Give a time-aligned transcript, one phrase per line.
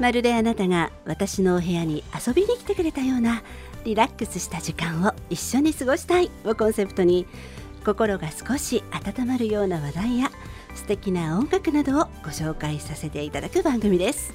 [0.00, 3.42] まるであなたが私のお部屋に遊びに来てくれたような
[3.84, 7.26] リラックスした時間を一緒に過ごしたいをコンセプトに
[7.84, 10.30] 心が少し温まるような話題や
[10.74, 14.34] 素敵な音楽などをご紹介させていただく番組です。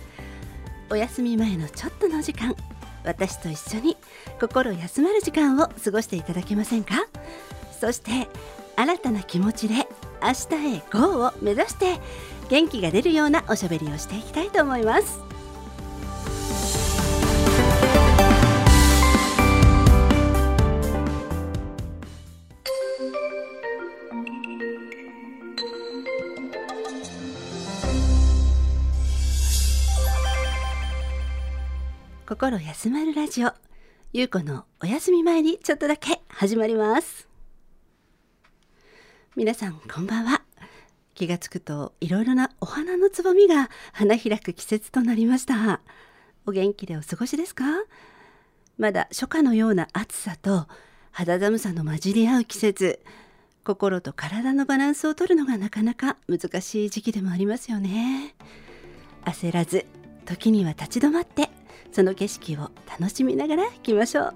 [0.89, 2.55] お休み前のちょっとの時間
[3.03, 3.97] 私と一緒に
[4.39, 6.95] 心休まる時間を過ごしていただけませんか？
[7.79, 8.27] そして
[8.75, 9.87] 新たな気持ちで
[10.21, 11.99] 明日へ GO を目指して
[12.49, 15.28] 元気が出るようなおしゃべりをしていきたいと思います。
[32.39, 33.51] 心休まるラジオ。
[34.13, 37.27] ゆうこのお休み前にちょっとだけ始まります。
[39.35, 40.41] 皆さんこんばんは。
[41.15, 45.81] 気がつくといろいろなお花のつぼみが花開く季節となりました。
[46.45, 47.65] お元気でお過ごしですか？
[48.77, 50.69] まだ初夏のような暑さと
[51.11, 53.01] 肌寒さの混じり合う季節。
[53.65, 58.33] 心と体のバランスを取るのがなかなか難しい時期でもありますよね。
[59.25, 59.85] 焦らず
[60.23, 61.49] 時には立ち止まって
[61.91, 64.33] その景色を楽しみながら行きましょう。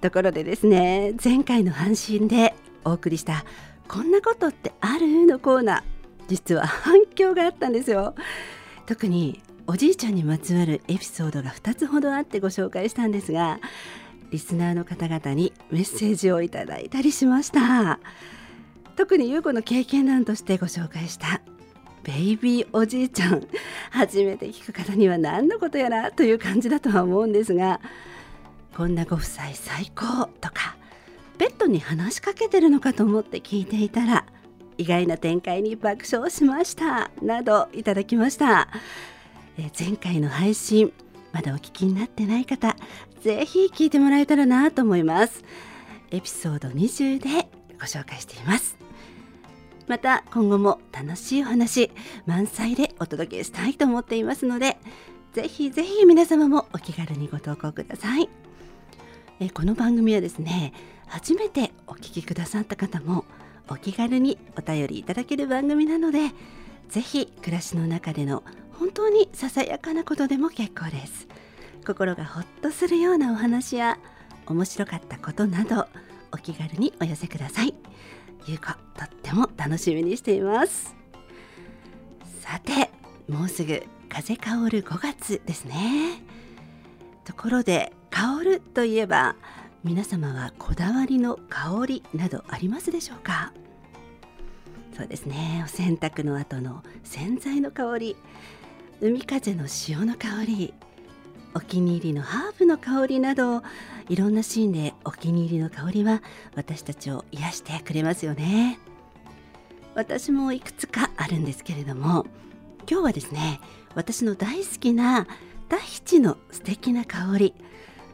[0.00, 3.44] ところでですね前回の配信でお送りした
[3.88, 5.82] 「こんなことってある?」のコーナー
[6.28, 8.14] 実は反響があったんですよ。
[8.86, 13.58] 特におじいちゃんにまつわるエピソードが2つほどあってご紹介したんですが
[14.30, 17.98] リスナーの方々にメッセージをいただいたりしました。
[18.96, 21.42] 特に優子の経験談としてご紹介した
[22.06, 23.44] ベイビーおじいちゃん
[23.90, 27.80] 初めて聞く方には何のことやらという感じだとは思うんですが
[28.76, 30.76] こんなご夫妻最高とか
[31.36, 34.24] ペットに話しかけてるのかと思って聞いていたら
[34.78, 38.68] 意外な展開に爆笑しましたなどいただきました。
[39.58, 40.92] え前回の配信
[41.32, 42.76] まだお聞きになってない方
[43.22, 45.42] ぜひ聞いてもらえたらなと思います。
[46.10, 47.48] エピソード20で
[47.80, 48.85] ご紹介しています。
[49.88, 51.90] また今後も楽しいお話
[52.26, 54.76] 満載でお届けしたいと思っていますので
[55.32, 58.28] ぜひぜひ皆様もお気軽にご投稿ください。
[59.38, 60.72] えこの番組はですね
[61.06, 63.26] 初めてお聞きくださった方も
[63.68, 66.30] お気軽にお便りいただける番組なので
[66.88, 68.42] ぜひ暮らしの中での
[68.72, 71.28] 本当にささやかなことでも結構です。
[71.86, 73.98] 心がほっとするようなお話や
[74.46, 75.86] 面白かったことなど
[76.32, 77.74] お気軽にお寄せください。
[78.46, 80.94] ゆうことっても楽しみにしています。
[82.40, 82.90] さて
[83.28, 86.22] もうすぐ風香る5月ですね。
[87.24, 89.34] ところで香るといえば
[89.82, 93.52] 皆様はこだわりの香りなどありますでしょうか？
[94.96, 95.62] そうですね。
[95.64, 98.16] お洗濯の後の洗剤の香り
[99.00, 100.74] 海風の潮の香り
[101.56, 103.62] お気に入りのハーブの香りなど
[104.10, 106.22] いろんなシーンでお気に入りの香りは
[106.54, 108.78] 私たちを癒してくれますよね。
[109.94, 112.26] 私もいくつかあるんですけれども
[112.86, 113.58] 今日はですね
[113.94, 115.26] 私の大好きな
[115.70, 117.54] タヒチの素敵な香り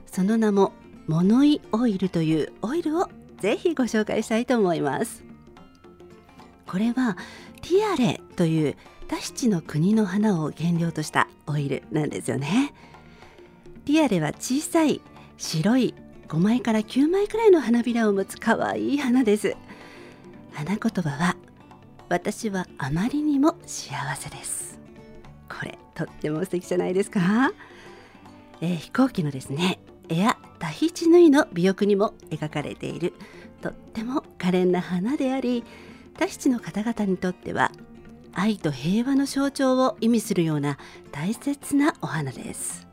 [0.07, 0.73] その名も
[1.09, 3.11] モノイオイルというオイルを
[3.41, 5.25] ぜひご紹介したいと思います。
[6.69, 7.17] これは
[7.61, 8.77] ティアレという
[9.09, 12.73] タヒチの国の花を原料としたオイルなんですよね。
[13.85, 15.01] ティアレは小さい
[15.37, 15.95] 白い
[16.29, 19.57] 5枚から9枚くらいの花びらを持つ可愛い花です。
[20.53, 21.37] 花言葉は
[22.09, 24.79] 私はあまりにも幸せです。
[25.49, 27.53] これとっても素敵じゃないですか、
[28.61, 33.13] えー、飛行機のですねエアタヒチヌイの尾翼にも描かれている
[33.61, 35.65] とっても可憐な花であり
[36.19, 37.71] タヒチの方々にとっては
[38.33, 40.79] 愛と平和の象徴を意味するような
[41.11, 42.92] 大切なお花です。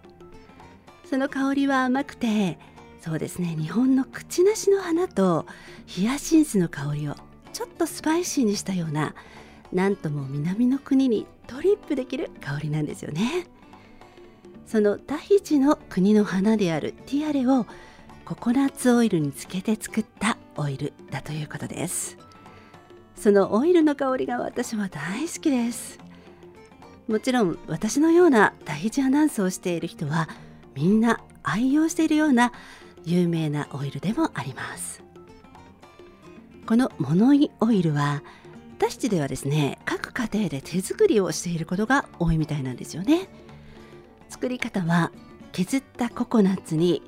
[1.10, 2.60] その香りは甘くて
[3.02, 5.48] そうですね日本のクチナシの花と
[5.88, 7.16] ヒヤシンスの香りを
[7.52, 9.16] ちょっとスパイシーにしたような
[9.74, 13.48] なんとも南の国にトリップできる香りなんですよね。
[14.68, 17.66] そのタヒチの国の花であるティアレを
[18.24, 22.18] ココナッツオイルにつけて作ったオイルだということです。
[23.16, 25.98] そのオイルの香りが私は大好きです。
[27.08, 30.30] もちろん私のような大事アナウンスをしている人は
[30.76, 32.52] みんな愛用しているような
[33.06, 35.04] 有名なオイルでもあります。
[36.66, 38.22] この物井オイルは
[38.78, 43.28] 私たちではですね各家庭で手作りをしていることが多いみたいなんですよね。
[44.30, 45.12] 作り方は
[45.52, 47.02] 削ったココナッツに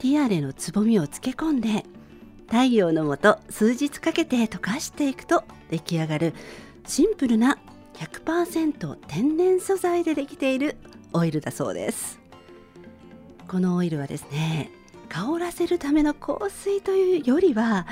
[0.00, 1.84] ティアレのつぼみを漬け込んで
[2.48, 6.34] 太陽のもと数日かけて溶かしていくと出来上がる
[6.86, 7.58] シンプルな
[7.94, 10.76] 100%天然素材でできている
[11.12, 12.23] オイルだそうです。
[13.48, 14.70] このオイルはですね
[15.08, 17.86] 香らせるための香水というよりは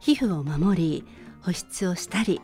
[0.00, 1.04] 皮膚を守り
[1.42, 2.40] 保湿をしたり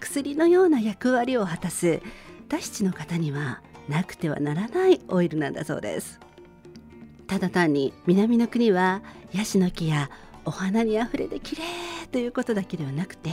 [0.00, 2.00] 薬のような役割を果たす
[2.48, 6.20] 私たちの方にはなくてはならないオイルなんだそうです。
[7.26, 10.10] ただ単に南の国はヤシの木や
[10.44, 11.62] お花にあふれて綺麗
[12.12, 13.30] ということだけではなくて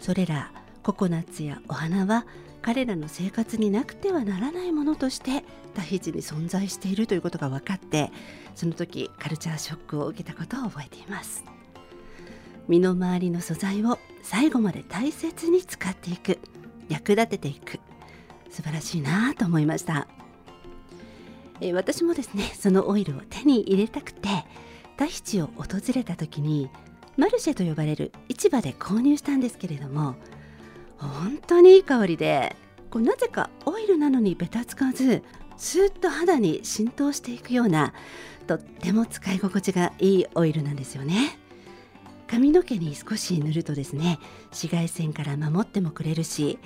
[0.00, 0.50] それら
[0.82, 2.26] ココナッツやお花は
[2.62, 5.44] 彼らの生活になくてはならないものとして
[5.74, 8.10] タヒチに存在しているということが分かって
[8.54, 11.44] その時カルチャーショックを受けたことを覚えています。
[12.68, 16.38] 身の回りの素材を最後まで大切に使っていく
[16.88, 17.80] 役立てていく。
[18.50, 20.06] 素晴らしいなと思いました。
[21.60, 24.28] え私もですねそのオイルを手に入れたくて
[24.96, 26.68] タヒチを訪れた時に
[27.16, 30.16] マルシェと呼ばれる市場で購入したんですけれども
[31.08, 32.56] 本当にいい香りで。
[32.92, 35.22] こうなぜかオイルなのにベタつかず
[35.56, 37.94] スーッと肌に浸透していくような
[38.46, 41.38] とっても使い心地がいいオイルなんですよね。
[42.26, 44.18] 髪の毛に少し塗るとですね
[44.50, 46.58] 紫外線から守ってもくれるし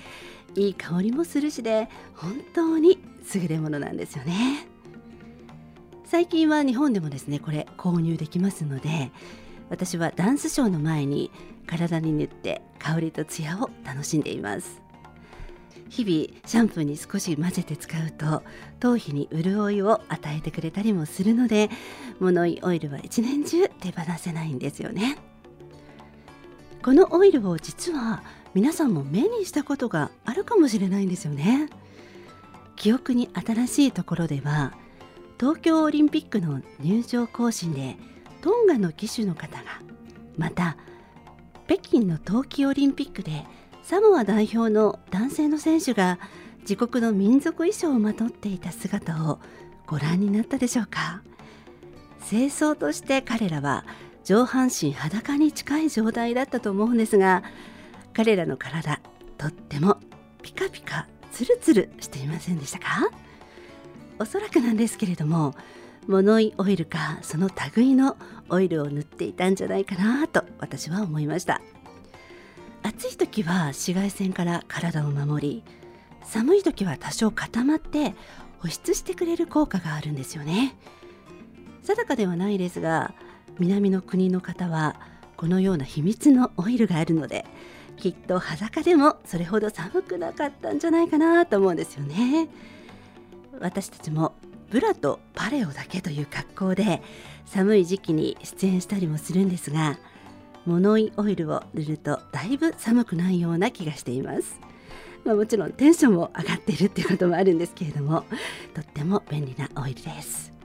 [0.55, 2.99] いい香りもするしで本当に
[3.33, 4.67] 優れものなんですよね。
[6.03, 9.11] 最近は日本でもですねこれ購入できますので
[9.69, 11.31] 私はダンスショーの前に
[11.67, 14.81] 体に塗って香りとツヤを楽しんでいます。
[15.89, 18.43] 日々シャンプーに少し混ぜて使うと
[18.79, 21.69] 頭皮に潤いを与えてくれたりもするので
[22.19, 25.17] 物井オイルは一年中手放せないんですよね。
[26.83, 28.23] このオイルを実は
[28.53, 31.69] 皆さんも目にしたことがあるかもしれないんですよね。
[32.75, 34.73] 記憶に新しいところでは
[35.39, 37.97] 東京オリンピックの入場行進で
[38.41, 39.81] トンガの騎手の方が
[40.37, 40.77] また
[41.67, 43.45] 北京の冬季オリンピックで
[43.83, 46.17] サモア代表の男性の選手が
[46.61, 49.39] 自国の民族衣装をまとっていた姿を
[49.85, 51.21] ご覧になったでしょうか。
[52.27, 53.85] 清掃として彼らは
[54.25, 57.43] 上半身裸に近い状態だったと思うんですが
[58.13, 58.99] 彼らの体
[59.37, 59.97] とっても
[60.41, 63.09] ピカピカツルツルしていませんでしたか？
[64.19, 65.53] おそらくなんですけれども
[66.07, 68.17] 物井オイルかその類の
[68.49, 71.61] オイルを塗っていたんじゃないかなと私は思いました。
[72.81, 75.63] 暑い時は紫外線から体を守り
[76.23, 78.15] 寒い時は多少固まって
[78.59, 80.75] 保湿してくれる効果があるんですよね。
[81.83, 83.13] 定かではないですが
[83.59, 84.99] 南の国の方は
[85.35, 87.45] このような秘密のオイルがあるので
[87.97, 92.47] きっと裸でもそれほど寒くなかったんじゃないかなと思うんですよね。
[93.59, 94.33] 私たちも
[94.69, 97.01] ブラとパレオだけという格好で
[97.45, 99.97] 寒い時期に出演したりもするんですが
[100.65, 104.59] 物井オイルを塗るとだいぶ寒くないような気がしています、
[105.23, 108.25] まあ、もちろんテンションも上がっているっていうこともあるんですけれども
[108.73, 110.57] とっても便利なオイルです。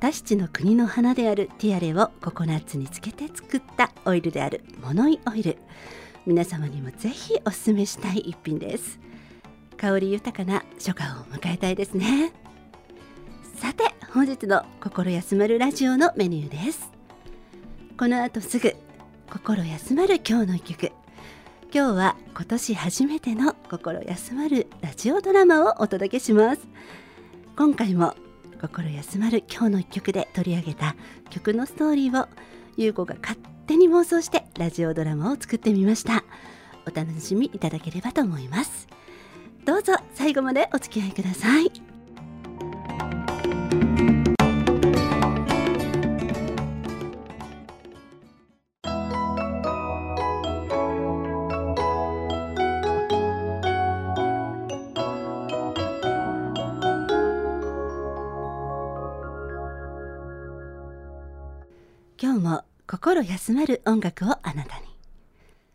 [0.00, 5.58] タシチの国の花であるティアレをココナッツにつけて作ったオイルである物井オイル。
[6.26, 8.98] 皆様にもぜひおすすめしたい一品です。
[9.76, 12.41] 香り豊かな初夏を迎えたいですね。
[13.62, 16.90] さて本日の心休まるラジオのメニューです。
[17.96, 18.74] この後すぐ
[19.30, 20.90] 心休まる今日の一曲。
[21.72, 26.66] 今日は今年初めての心休まるラジオドラマをお届けします。
[27.56, 28.16] 今回も
[28.60, 30.96] 心休まる今日の一曲で取り上げた
[31.30, 32.26] 曲のストーリーを
[32.76, 33.38] 優子が勝
[33.68, 36.24] 手に妄想してラジオドラマを作ってみました。
[36.84, 38.88] お楽しみいただければと思います。
[39.64, 41.91] どうぞ最後までお付き合いください。
[63.22, 64.86] 休まる音楽をあなたに。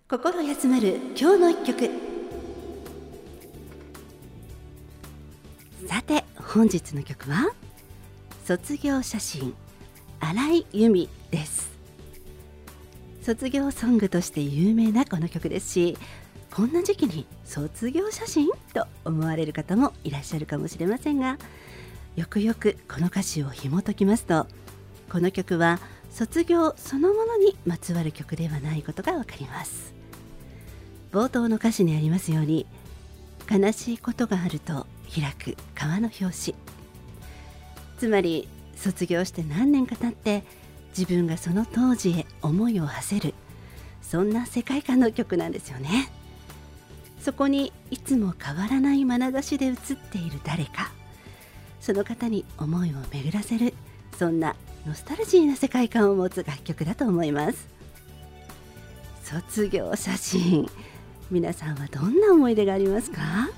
[0.10, 1.90] 心休まる今日の一曲。
[5.88, 7.52] さて本日の曲は
[8.46, 9.54] 卒業写真
[10.20, 11.78] 新井由美です。
[13.28, 15.98] 卒業ソングとして有名なこの曲ですし
[16.50, 21.38] こんな時期に卒業写真と思われる方もいらっしゃるかもしれませんが
[22.16, 24.48] よくよくこの歌詞を紐解きますと
[25.12, 25.80] この曲は
[26.12, 29.94] 卒業そのものにまつわる曲ではないことがわかります。
[31.12, 32.66] 冒頭の歌詞にありますように
[33.50, 36.56] 悲しいことがあると開く川の表紙
[37.98, 40.44] つまり卒業して何年か経って
[40.90, 43.34] 自分がその当時へ思いを馳せる
[44.02, 46.10] そんな世界観の曲なんですよね。
[47.20, 49.76] そこにいつも変わらない眼差しで映っ
[50.12, 50.92] ている誰か。
[51.82, 53.74] その方に思いを巡らせる
[54.18, 54.56] そんな
[54.88, 57.68] ノスタルジーな世界観を持つ楽曲だと思います。
[59.22, 60.70] 卒業写真。
[61.30, 63.50] 皆さんはどんな思い出がありますか？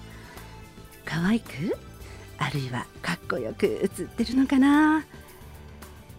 [1.05, 1.77] 可愛く
[2.39, 5.05] あるいはかっこよく写ってるのかな、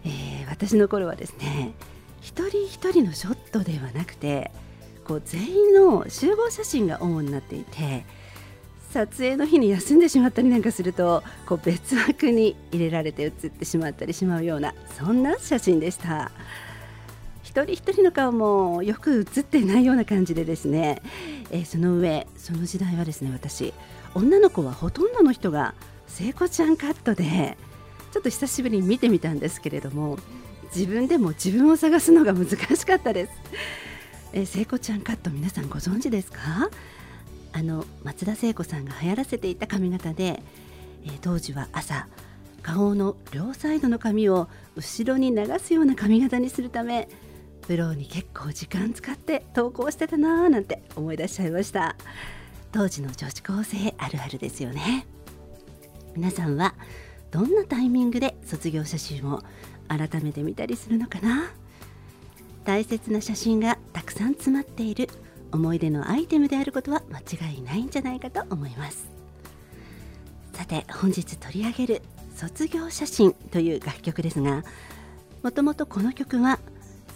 [0.04, 1.72] えー、私の頃はですね
[2.20, 4.52] 一人一人のショットではなくて
[5.04, 8.04] こう全員の集合写真が主になっていて
[8.92, 16.30] 撮影の日に休んでしまったりなんかするとこう別枠に入れられて写ってしまったりしまうようなそんな写真でした。
[17.42, 21.02] 一人一人の顔もよく写っていないような感じでですね、
[21.50, 23.75] えー、その上その時代はですね私
[24.14, 25.75] 女の子はほとんどの人が
[26.06, 27.56] 聖子ちゃんカットで
[28.12, 30.18] ちょっと久しぶりに見てみたんですけれども
[30.75, 33.32] 自分でも自分を探すのが難しかったです、
[34.32, 36.70] えー、聖子ちゃんカット皆さんご存知ですか？
[37.52, 40.42] あの松田聖子さんが流行らせていた髪型で、
[41.04, 42.09] えー、当時は朝
[42.62, 47.09] 顔の両サイドの髪を後ろに流すような髪型にするため
[47.62, 51.97] プローに結構時間使って投稿してたなーなんて思い出しちゃいました。
[52.73, 55.07] 当時の女子高生あるあるですよね。
[56.14, 56.75] 皆さんは
[57.30, 59.42] どんなタイミングで卒業写真を
[59.88, 61.52] 改めて見たりするのかな？
[62.64, 65.09] 大切な写真がたくさん詰まっている
[65.52, 69.09] 思い出のアイテムであることは間違いないんじゃないかと思います。
[70.52, 72.02] さて本日取り上げる
[72.35, 74.62] 卒業写真という楽曲ですが
[75.42, 76.59] もともとこの曲は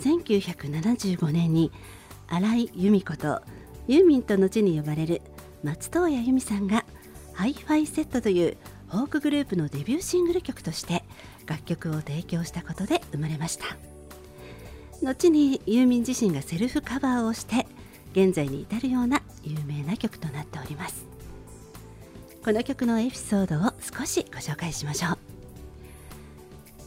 [0.00, 1.70] 1975年に
[2.28, 3.42] 荒井由実こと
[3.86, 5.20] ユーミンと後に呼ばれる
[5.62, 6.84] 松任谷由実さんが
[7.34, 8.56] ハイファイセットという
[8.88, 11.04] フォークグループのデビューシングル曲として
[11.46, 13.64] 楽曲を提供したことで生まれました。
[15.02, 17.66] 後にユーミン自身がセルフカバーをして
[18.14, 21.04] 現在に至るような有名な曲となっております。
[22.44, 25.18] この曲のエピソードを少しご紹介しましょう。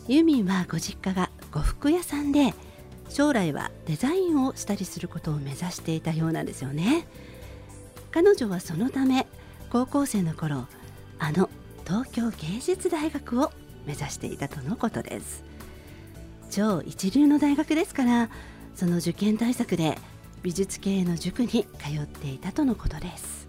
[0.08, 2.54] ユーミンはご実家が呉服屋さんで
[3.10, 7.06] 将来はデザインをしたりすることを目指していたようなんですよね。
[8.12, 9.28] 彼女はそのため
[9.70, 10.66] 高校生の頃
[11.20, 11.50] あの
[11.86, 13.52] 東京芸術大学を
[13.86, 15.44] 目指していたとのことです。
[16.50, 18.30] 超一流の大学ですから
[18.76, 19.98] その受験対策で
[20.44, 21.66] 美術系の塾に通
[22.02, 23.48] っていたとのことです。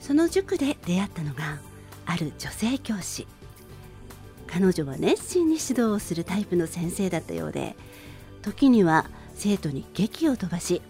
[0.00, 1.58] その塾で出会ったのが
[2.06, 3.26] ある女性教師。
[4.48, 7.76] 彼女は熱心に指導をするタイプの先生だったようで
[8.42, 9.04] 時には
[9.34, 10.80] 生徒に劇を飛ばし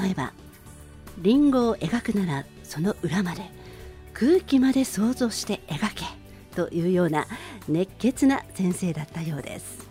[0.00, 0.32] 例えば
[1.18, 3.42] リンゴを描くならその裏まで
[4.14, 6.04] 空気まで想像して描け
[6.56, 7.26] というような
[7.68, 9.86] 熱血な先生だったようです。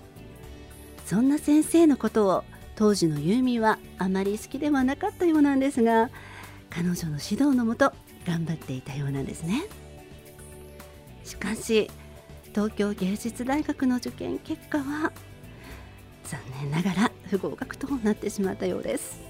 [1.05, 2.43] そんな先生のことを
[2.81, 6.09] 当時のユーミンはあまり好きではなかったようなんですが
[6.71, 7.93] 彼女の指導のもと
[8.25, 9.65] 頑張っていたようなんですね。
[11.23, 11.91] しかし
[12.55, 15.13] 東京芸術大学の受験結果は
[16.23, 19.21] 残念ながら不合格となってしまったようです。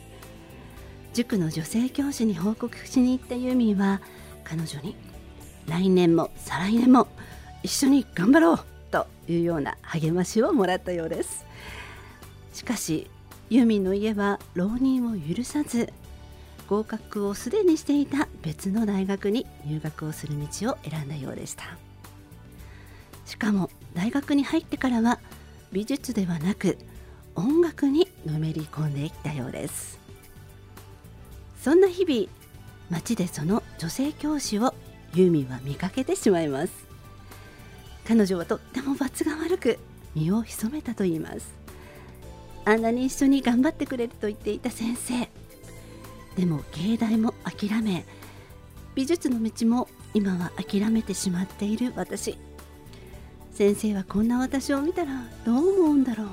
[1.13, 4.00] 塾の女性教師に報告しに行ったユーミンは
[4.46, 4.96] 彼女に
[5.67, 7.10] 来年も再来年も
[7.63, 8.60] 一緒に頑張ろう
[8.91, 11.46] というような励ましをもらったようです。
[12.53, 13.12] しかし
[13.51, 15.91] ユーミンの家は浪人を許さず
[16.70, 21.65] 合格をすでにしていた別の大学に入学をする道を選んだようでした。
[23.25, 25.20] しかも大学に入ってからは
[25.74, 26.77] 美術ではなく
[27.36, 30.00] 音楽にのめり込んできたようです。
[31.62, 32.29] そんな日々
[32.89, 34.74] 街でその女性教師を
[35.13, 36.88] ユーミンは見かけてしまいます。
[38.08, 39.77] 彼女はとっても罰が悪く
[40.15, 41.61] 身を潜めたと言います。
[42.65, 45.30] あんなに一緒に頑張ってくれると言っていた先生。
[46.36, 48.06] でも芸大も諦め
[48.96, 52.38] 美術の道も今は諦めてしまっている私。
[53.53, 55.12] 先生はこんな私を見たら
[55.46, 56.27] どう思うんだろう。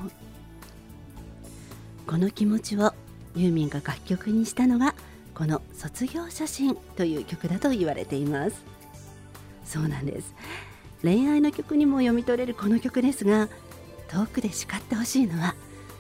[2.07, 2.95] この気持ちを
[3.35, 4.95] ユーミンが楽曲にしたのが
[5.35, 8.63] この「卒業写真」という曲だと言われています。
[9.65, 10.35] そうなんです。
[11.03, 13.49] 恋愛の曲にも読み取れるこの曲ですが
[14.09, 15.55] 遠くで叱ってほしいのは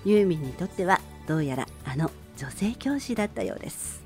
[0.04, 4.02] ユーミンにとってはどうやらあの女性教師だったようです。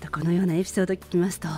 [0.00, 1.48] とこのようなエピソードを聞きますと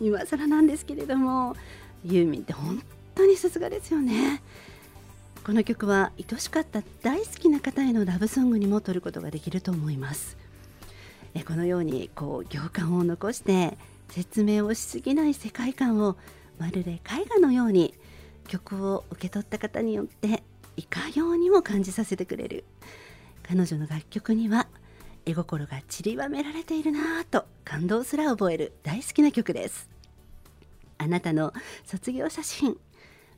[0.00, 1.56] 今更なんですけれども
[2.04, 2.82] ユーミンって本
[3.14, 4.42] 当にさすがですよね。
[5.44, 10.36] この曲は愛しかった大好きな方へのラブソングにも取ることができると思います。
[11.34, 13.78] えこのようにこう行間を残して
[14.08, 16.16] 説明をしすぎない世界観を
[16.58, 17.94] まるで絵画のように
[18.48, 20.42] 曲を受け取った方によって
[20.76, 22.64] いかようにも感じさせてくれる。
[23.42, 24.66] 彼女の楽曲には
[25.24, 29.88] 絵心が散りばめられているなぁと感動すら覚える大好きな曲です。
[30.98, 31.52] あなたの
[31.84, 32.76] 卒業写真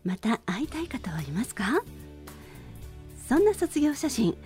[0.04, 1.82] また会いたい方はいますか？
[3.28, 4.36] そんな卒業写真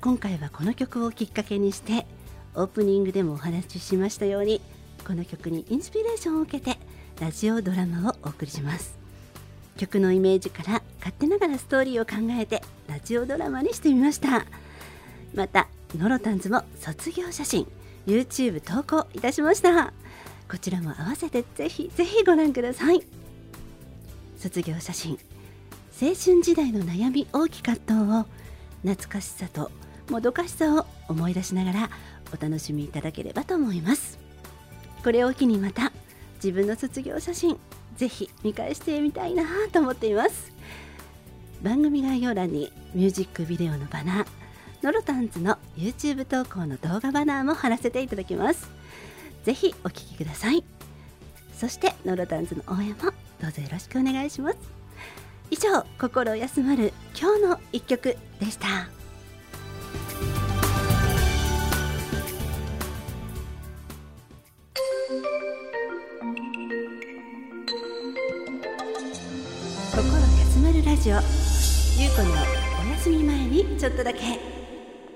[0.00, 2.06] 今回はこの曲をきっかけにして
[2.54, 4.60] オープニングでもお話ししましたように
[5.06, 6.78] この曲にインスピレーションを受けて
[7.20, 9.05] ラジオドラマをお送りします。
[9.76, 14.46] 曲のイメージから勝手ながらストーリーを考えてラジオドラマにしてみました。
[15.34, 17.66] またノロタンズも卒業写真
[18.06, 19.92] YouTube 投稿いたしました。
[20.50, 23.02] こちらも合わせてぜひぜひご覧ください。
[24.38, 25.18] 卒業写真
[26.00, 28.26] 青春時代の悩み大き葛藤を
[28.82, 29.70] 懐かしさと
[30.10, 31.90] もどかしさを思い出しながら
[32.32, 34.18] お楽しみいただければと思います。
[35.02, 35.92] これを機にまた
[36.36, 37.58] 自分の卒業写真
[37.96, 40.52] ぜひ見返してみたいなと思っています。
[41.62, 44.26] 番組概要欄にミュージックビデオのバナー
[44.82, 48.70] ノロタンズの YouTube 投稿の動画バナーも貼らせていただきます。
[49.44, 50.62] ぜひお聴きください。
[51.54, 54.58] そしてノロタンズの応援もどうぞよろしくお願いします。
[55.50, 58.95] 以上心休まる今日の一曲でした。
[70.86, 71.14] ラジオ。
[71.14, 71.20] ゆう
[72.14, 72.30] この
[72.80, 74.20] お休み前にちょっとだけ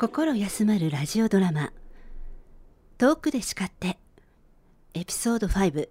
[0.01, 1.73] 心休まるラジオドラマ。
[2.99, 3.97] 遠くで叱って
[4.95, 5.89] エピソード5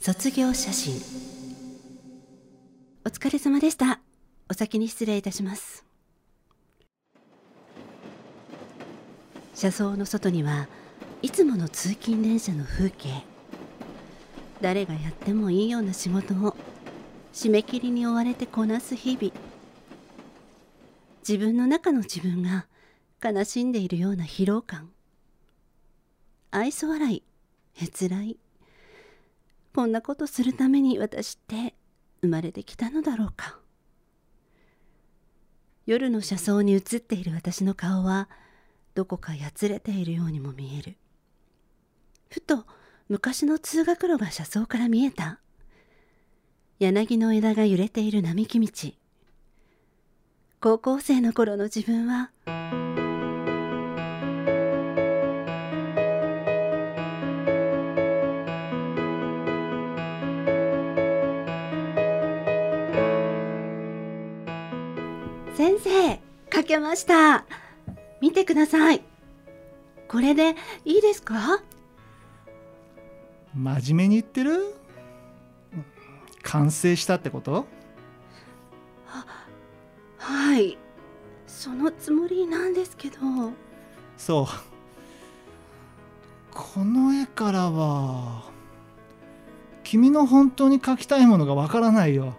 [0.00, 0.94] 卒業写真。
[3.04, 4.00] お疲れ様でした。
[4.48, 5.84] お先に失礼いたします。
[9.54, 10.68] 車窓の外には
[11.20, 13.10] いつもの通勤電車の風景。
[14.62, 16.56] 誰がやってもいいような仕事を。
[17.36, 19.30] 締め切りに追われてこなす日々。
[21.20, 22.66] 自分の中の自分が
[23.22, 24.88] 悲しんでいるような疲労感。
[26.50, 27.22] 愛想笑い
[27.74, 28.38] へつらい。
[29.74, 31.74] こんなことするために私って
[32.22, 33.58] 生まれてきたのだろうか。
[35.84, 38.30] 夜の車窓に映っている私の顔は
[38.94, 40.96] どこかやつれているようにも見える。
[42.30, 42.64] ふと
[43.10, 45.38] 昔の通学路が車窓から見えた。
[46.78, 48.92] 柳の枝が揺れている並木道。
[50.60, 52.30] 高校生の頃の自分は
[65.56, 66.20] 先生
[66.54, 67.46] 書けました。
[68.20, 69.02] 見てください。
[70.08, 71.62] これでいいですか？
[73.54, 74.74] 真面目に言ってる？
[76.46, 77.66] 完成したってこと？
[80.18, 80.78] はい。
[81.46, 83.16] そのつもりなんですけど。
[84.16, 84.46] そう。
[86.52, 88.44] この絵からは
[89.82, 92.34] 君の本当に描きたいものがわからないよ。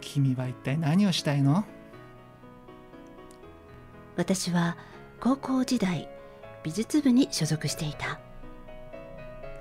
[0.00, 1.64] 君は一体何をしたいの？
[4.16, 4.76] 私は
[5.20, 6.08] 高校時代
[6.62, 8.20] 美術部に所属していた。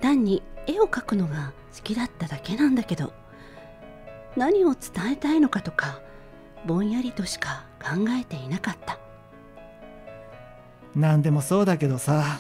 [0.02, 3.14] 単に絵を描くのが好きだっただけなんだけど
[4.36, 6.02] 何を伝えたいのかとか
[6.66, 8.98] ぼんやりとしか考えていなかった。
[10.96, 12.40] 何でもそうだけどさ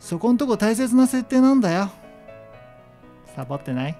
[0.00, 1.90] そこんとこ大切な設定なんだよ。
[3.36, 3.96] サボってない？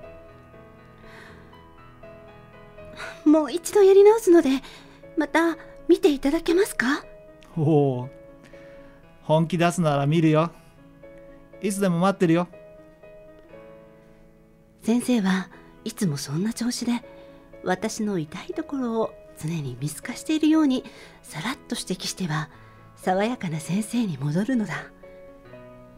[3.24, 4.50] もう一度やり直すので
[5.16, 5.56] また
[5.88, 7.04] 見ていただけますか？
[7.56, 8.08] おお
[9.22, 10.50] 本気出すなら見るよ。
[11.60, 12.48] いつでも待ってるよ
[14.82, 15.48] 先生は
[15.84, 17.04] いつもそんな調子で
[17.64, 20.84] 私の痛いところを常に見透かしているように
[21.22, 22.50] さらっと指摘しては
[22.96, 24.74] 爽やかな先生に戻るのだ。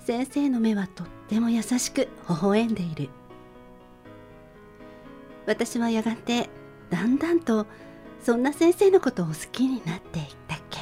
[0.01, 3.09] 先生の目はとっても優しく微笑んでいる。
[5.47, 6.51] 私はやがて
[6.90, 7.66] だんだんと
[8.23, 10.81] そんな先生のことを好きになっていったっけ。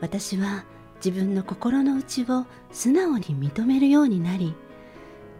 [0.00, 0.64] 私は
[0.96, 4.54] 自分の心の内を素直に認めるようになり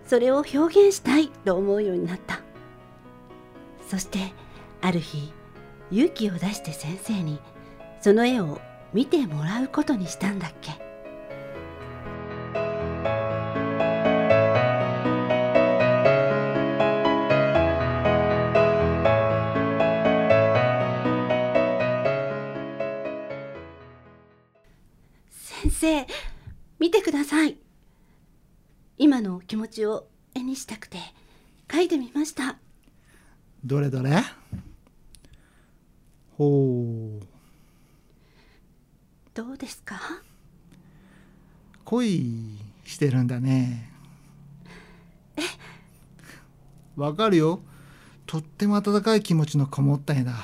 [0.07, 2.41] それを表現したいと思うようになった。
[3.89, 4.33] そして
[4.81, 5.33] ある日
[5.91, 7.41] 勇気を出して先生に
[8.01, 8.61] その絵を
[8.93, 10.73] 見てもらうことにしたんだっけ。
[25.31, 26.07] 先生
[26.79, 27.64] 見てください。
[28.97, 30.99] 今の気持ちを絵にしたくて
[31.69, 32.59] 描いてみました。
[33.65, 34.23] どれどれ？
[36.37, 37.27] ほう。
[39.35, 40.01] どうですか？
[41.85, 43.91] 恋してるんだね。
[46.95, 47.61] わかるよ。
[48.27, 50.35] とっても温かい気持ちのこもった絵だ。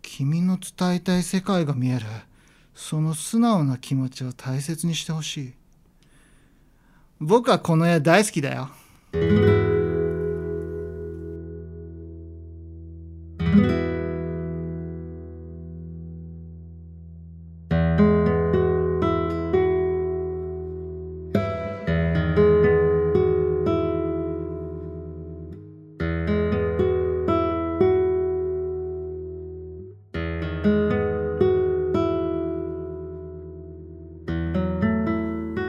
[0.00, 2.06] 君の伝えたい世界が見える。
[2.74, 5.54] その素直な気持ちを大切にしてほしい
[7.20, 8.70] 僕はこの絵大好きだよ。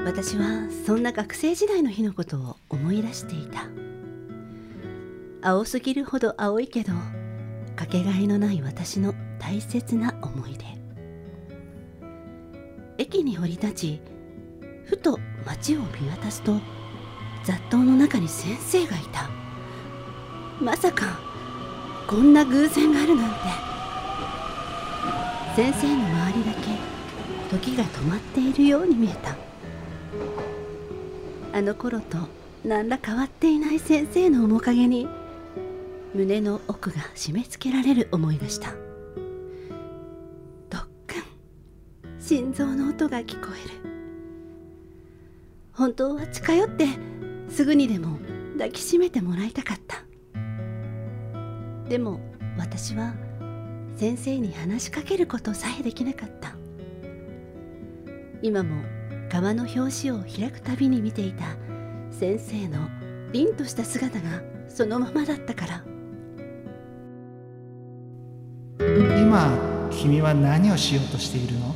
[0.05, 3.67] 私はそんな学生時代の日のことを思い出していた。
[5.47, 6.93] 青すぎるほど青いけど
[7.75, 10.65] かけがえのない私の大切な思い出。
[12.97, 14.01] 駅に降り立ち
[14.85, 16.59] ふと街を見渡すと
[17.43, 19.29] 雑踏の中に先生がいた。
[20.59, 21.19] まさか
[22.07, 23.37] こんな偶然があるなんて。
[25.55, 29.48] 先生の周りだけ時が止まっているように見えた。
[31.59, 32.17] あの頃と
[32.63, 35.09] 何ら変わっていない先生の面影に
[36.15, 38.71] 胸の奥が締め付けられる思いがした。
[40.69, 41.15] ドック
[42.07, 43.75] ン心臓の音が聞こえる。
[45.73, 46.87] 本当は近寄って
[47.49, 48.19] すぐにでも
[48.53, 49.97] 抱きしめてもらいたかった。
[51.89, 52.21] でも
[52.57, 53.13] 私は
[53.97, 56.55] 先生に話しかけることさえできなかった。
[58.41, 58.81] 今も
[59.29, 61.45] 革の表紙を開くたびに見ていた
[62.11, 62.89] 先生の
[63.31, 65.83] 凛とした姿がそのままだったから。
[68.79, 69.57] 今
[69.91, 71.75] 君は何をしようとしているの？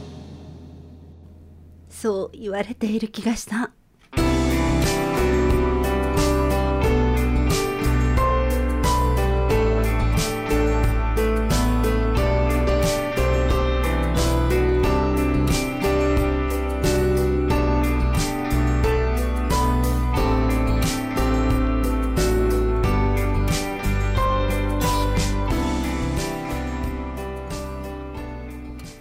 [1.89, 3.71] そう言われている気がした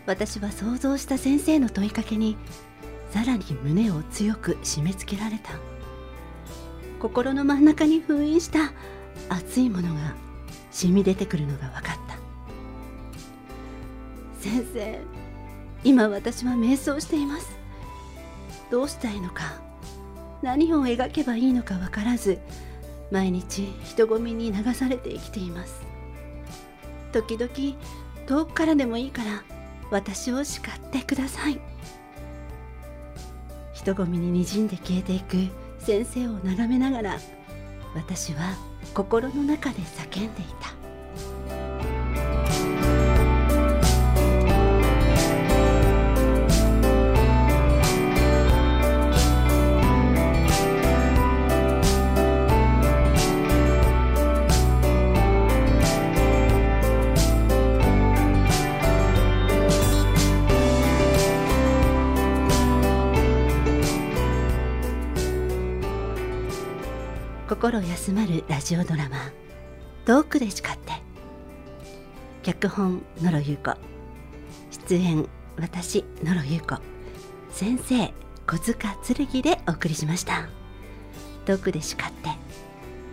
[0.06, 2.36] 私は想像した先生の問いかけに
[3.10, 5.52] さらに胸を強く締め付けられた。
[6.98, 8.72] 心の真ん中に封印した
[9.28, 10.14] 熱いものが
[10.70, 12.16] 染み出てくるのが分かった。
[14.40, 14.98] 先生
[15.84, 17.56] 今私は瞑想しています。
[18.70, 19.60] どうしたいのか
[20.42, 22.38] 何を描けばいいのか分からず
[23.10, 25.82] 毎日人混みに流されて生きています。
[27.12, 27.52] 時々
[28.26, 29.44] 遠くからでもいいから
[29.92, 31.60] 私を叱ってください。
[33.72, 35.36] 人混みににじんで消えていく
[35.78, 37.18] 先生を眺めながら
[37.94, 38.56] 私は
[38.94, 40.81] 心の中で叫んでいた。
[67.72, 69.16] 心休まるラジオドラマ
[70.04, 70.92] 「遠くで叱って」
[72.44, 73.74] 脚本野呂優子。
[74.86, 76.76] 出演私野呂優子。
[77.50, 78.12] 先生
[78.46, 80.50] 小塚剣でお送りしました。
[81.46, 82.28] 遠くで叱って。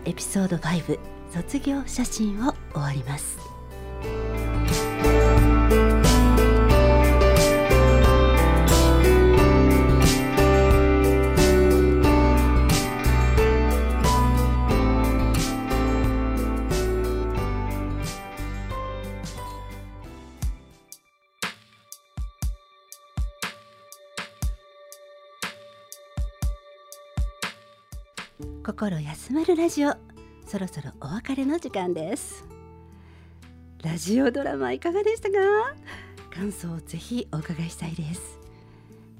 [0.04, 0.98] エピソード5
[1.32, 3.38] 卒業写真を終わります。
[28.80, 29.92] 心休まるラジオ。
[30.46, 32.46] そろそろお別れの時間です。
[33.82, 35.36] ラジオドラマいかがでしたか？
[36.34, 38.38] 感想をぜひお伺いしたいです。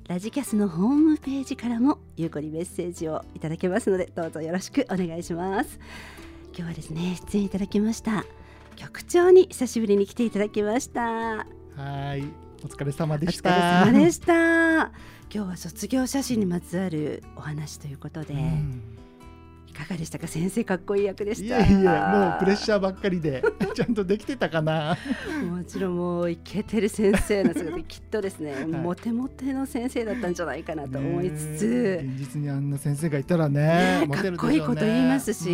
[0.09, 5.79] ラジキャスのホームページからもゆうこにメッセージをいただけますのでどうぞよろしくお願いします。
[6.57, 8.25] 今日はですね出演いただきました
[8.77, 11.03] 局長に久しぶりに来ていただきました。
[11.03, 11.45] は
[12.17, 12.25] い
[12.65, 14.35] お疲れ様でお疲したれ様でした。
[14.35, 14.91] 今
[15.31, 18.97] 日は卒業写真にまつわるお話ということで、うん。
[18.97, 19.10] い
[19.81, 20.27] かがでしたか？
[20.27, 21.59] 先生かっこいい役でした。
[21.59, 23.43] いやいやもうプレッシャーばっかりで
[23.75, 24.97] ちゃんとできてたかな。
[25.49, 28.67] もちろんもうイケてる先生の姿で きっとですね、い。
[28.67, 35.45] モテモテの先生だったんじゃないかなと思いつねつ、え現実にあんな先生がいたらねねかっこいいこと言いますし、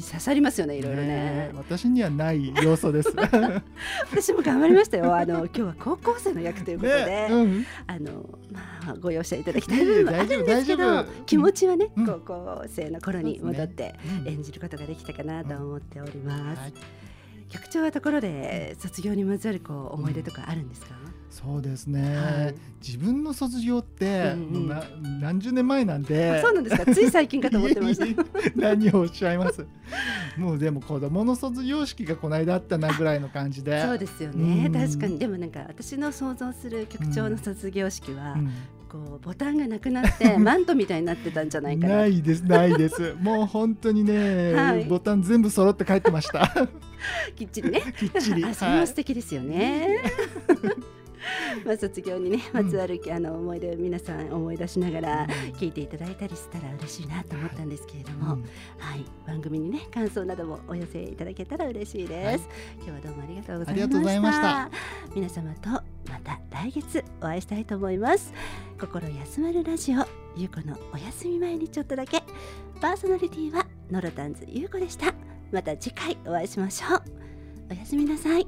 [0.00, 1.06] さりますよねいろいろね。
[1.08, 3.14] え私にはない要素です。
[3.14, 3.22] ね
[4.10, 5.14] 私も頑張りましたよ。
[5.14, 7.66] あの今日は高校生の役ということで、うん。
[7.86, 8.60] あのま
[8.92, 12.06] あご容赦いただきたい部分もあるんですけど気持ちはね、うん。
[12.06, 14.28] 高校生の頃に戻ってうん。
[14.28, 16.72] 演じることができたかなと思っております、はい。
[17.48, 20.88] 局長はところで卒業にまつわるこう思い出とかあるんですか、
[21.30, 22.54] そうですね、はい。
[22.84, 24.68] 自分の卒業って、うんうん。
[24.68, 24.82] な
[25.20, 26.38] 何十年前なんで。
[26.38, 26.92] あそうなんですか？
[26.92, 28.24] つい最近かと思ってました。
[28.56, 29.64] 何をおっしゃいます？
[30.36, 33.80] もうでも子供の卒業式がこの間あったなぐらいの感じで。
[33.82, 34.72] そうですよね、うん。
[34.72, 35.18] 確かに。
[35.18, 38.50] でもなんか私の想像する局長の卒業式は、うん
[38.94, 41.96] こうボタンがなくなって マントみたいになってたんじゃないかな。
[41.96, 43.14] ないですないです。
[43.20, 44.84] もう本当にね、はい。
[44.84, 46.68] ボタン全部揃って帰ってました。
[47.34, 47.82] きっちりね。
[47.98, 49.98] きっちりあそれも素敵ですよね、
[51.64, 55.26] まあ卒業にねまつわる、あの思い出を皆さん思い出しながら
[55.58, 58.42] 聞いていただいたりしたら嬉しいなと思ったんですけれども、うん
[58.78, 59.04] はい。
[59.26, 63.74] 番組にね感想などもお寄せいただけたら嬉しいです、今日はどうもありがとうございました。
[63.74, 64.70] ありがとうございました。
[65.14, 68.32] 皆様とまた来月お会いしたいと思います。
[68.80, 72.22] 心休まるラジオゆうこのお休み前にちょっとだけ。
[72.80, 75.14] パーソナリティはノロタンズゆうこでした。
[75.52, 77.02] また次回お会いしましょう。
[77.70, 78.46] おやすみなさい